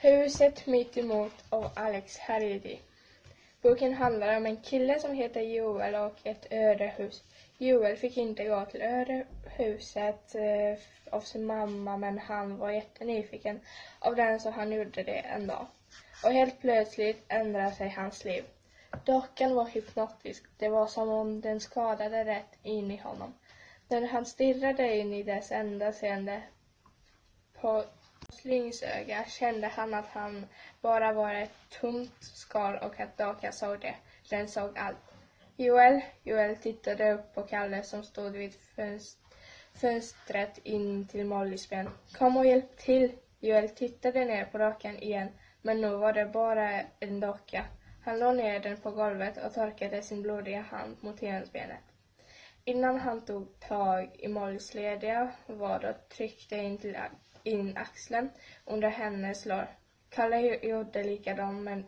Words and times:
Huset 0.00 0.66
mittemot 0.66 1.44
av 1.48 1.70
Alex 1.76 2.18
Haridi. 2.18 2.80
Boken 3.62 3.94
handlar 3.94 4.36
om 4.36 4.46
en 4.46 4.56
kille 4.56 5.00
som 5.00 5.14
heter 5.14 5.40
Joel 5.40 5.94
och 5.94 6.14
ett 6.24 6.46
ödehus. 6.50 7.22
Joel 7.56 7.96
fick 7.96 8.16
inte 8.16 8.44
gå 8.44 8.64
till 8.64 8.82
ödehuset 8.82 10.34
eh, 10.34 10.78
av 11.10 11.20
sin 11.20 11.44
mamma 11.44 11.96
men 11.96 12.18
han 12.18 12.58
var 12.58 12.70
jättenyfiken 12.70 13.60
av 13.98 14.16
den 14.16 14.40
så 14.40 14.50
han 14.50 14.72
gjorde 14.72 15.02
det 15.02 15.18
en 15.18 15.46
dag. 15.46 15.66
Och 16.24 16.32
helt 16.32 16.60
plötsligt 16.60 17.24
ändrade 17.28 17.72
sig 17.72 17.88
hans 17.88 18.24
liv. 18.24 18.44
Dockan 19.04 19.54
var 19.54 19.66
hypnotisk. 19.66 20.44
Det 20.58 20.68
var 20.68 20.86
som 20.86 21.08
om 21.08 21.40
den 21.40 21.60
skadade 21.60 22.24
rätt 22.24 22.58
in 22.62 22.90
i 22.90 22.96
honom. 22.96 23.34
När 23.88 24.06
han 24.06 24.26
stirrade 24.26 24.96
in 24.96 25.12
i 25.12 25.22
dess 25.22 25.52
enda 25.52 25.92
seende 25.92 26.42
på 27.60 27.84
slyngsöga 28.48 29.24
kände 29.24 29.66
han 29.66 29.94
att 29.94 30.06
han 30.06 30.46
bara 30.80 31.12
var 31.12 31.34
ett 31.34 31.58
tomt 31.80 32.16
skal 32.20 32.78
och 32.78 33.00
att 33.00 33.18
Daka 33.18 33.52
såg 33.52 33.80
det. 33.80 33.94
Den 34.30 34.48
såg 34.48 34.78
allt. 34.78 34.98
Joel, 35.56 36.00
Joel 36.22 36.56
tittade 36.56 37.12
upp 37.12 37.34
på 37.34 37.42
Kalle 37.42 37.82
som 37.82 38.04
stod 38.04 38.32
vid 38.32 38.54
fönstret 39.74 40.58
in 40.62 41.08
till 41.08 41.24
Mollys 41.24 41.70
ben. 41.70 41.88
Kom 42.12 42.36
och 42.36 42.46
hjälp 42.46 42.76
till. 42.76 43.12
Joel 43.40 43.68
tittade 43.68 44.24
ner 44.24 44.44
på 44.44 44.58
dockan 44.58 44.98
igen, 44.98 45.30
men 45.62 45.80
nu 45.80 45.96
var 45.96 46.12
det 46.12 46.26
bara 46.26 46.82
en 47.00 47.20
docka. 47.20 47.64
Han 48.04 48.18
låg 48.18 48.36
ner 48.36 48.60
den 48.60 48.76
på 48.76 48.90
golvet 48.90 49.36
och 49.36 49.52
torkade 49.54 50.02
sin 50.02 50.22
blodiga 50.22 50.60
hand 50.60 50.96
mot 51.00 51.20
hensbenet. 51.20 51.97
Innan 52.64 53.00
han 53.00 53.26
tog 53.26 53.60
tag 53.60 54.10
i 54.18 54.28
Mollys 54.28 54.74
lediga 54.74 55.32
vad 55.46 55.84
och 55.84 56.08
tryckte 56.08 56.56
in 56.56 56.78
till 56.78 56.96
in 57.42 57.76
axeln 57.76 58.30
under 58.64 58.88
hennes 58.88 59.46
lår. 59.46 59.68
Kalle 60.10 60.66
gjorde 60.66 61.04
likadant 61.04 61.64
med, 61.64 61.84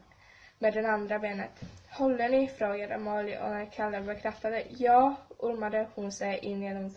med 0.58 0.74
det 0.74 0.88
andra 0.88 1.18
benet. 1.18 1.60
Håller 1.90 2.28
ni? 2.28 2.48
frågade 2.48 2.98
Molly 2.98 3.36
och 3.36 3.50
när 3.50 3.72
Kalle 3.72 4.00
bekräftade 4.00 4.64
ja 4.68 5.16
ormade 5.38 5.88
hon 5.94 6.12
sig 6.12 6.38
in 6.38 6.62
genom 6.62 6.90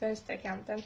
fönsterkanten 0.00 0.82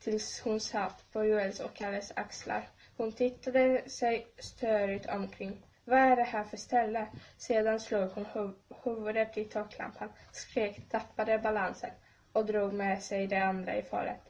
tills 0.00 0.40
hon 0.40 0.60
satt 0.60 1.12
på 1.12 1.24
Joels 1.24 1.60
och 1.60 1.74
Kalles 1.74 2.12
axlar. 2.16 2.68
Hon 2.96 3.12
tittade 3.12 3.82
sig 3.90 4.26
störigt 4.38 5.06
omkring. 5.06 5.62
Vad 5.84 5.98
är 5.98 6.16
det 6.16 6.22
här 6.22 6.44
för 6.44 6.56
ställe? 6.56 7.06
Sedan 7.36 7.80
slog 7.80 8.10
hon 8.10 8.26
huv 8.26 8.54
huvudet 8.84 9.36
i 9.36 9.44
taklampan, 9.44 10.08
skrek, 10.32 10.88
tappade 10.90 11.38
balansen 11.38 11.90
och 12.32 12.46
drog 12.46 12.72
med 12.72 13.02
sig 13.02 13.26
det 13.26 13.38
andra 13.38 13.76
i 13.76 13.82
faret. 13.82 14.20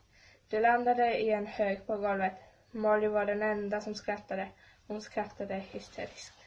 De 0.48 0.60
landade 0.60 1.18
i 1.18 1.30
en 1.30 1.46
hög 1.46 1.86
på 1.86 1.96
golvet. 1.96 2.34
Molly 2.70 3.06
var 3.06 3.26
den 3.26 3.42
enda 3.42 3.80
som 3.80 3.94
skrattade. 3.94 4.48
Hon 4.86 5.00
skrattade 5.00 5.54
hysteriskt. 5.54 6.41